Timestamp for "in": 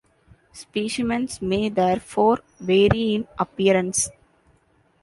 3.13-3.27